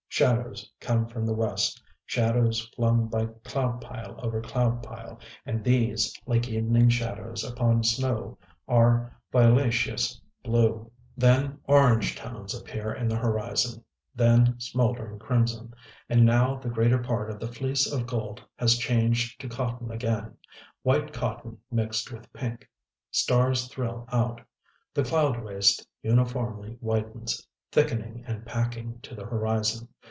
[0.21, 6.13] Shadows come from the west, shadows flung by cloud pile over cloud pile; and these,
[6.27, 8.37] like evening shadows upon snow,
[8.67, 10.91] are violaceous blue....
[11.15, 15.73] Then orange tones appear in the horizon; then smouldering crimson.
[16.09, 20.37] And now the greater part of the Fleece of Gold has changed to cotton again,
[20.83, 22.69] white cotton mixed with pink....
[23.11, 24.41] Stars thrill out.
[24.93, 29.87] The cloud waste uniformly whitens; thickening and packing to the horizon.